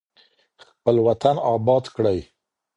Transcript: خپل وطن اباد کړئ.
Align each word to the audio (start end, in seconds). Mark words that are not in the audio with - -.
خپل 0.63 0.95
وطن 1.07 1.35
اباد 1.53 1.83
کړئ. 1.95 2.19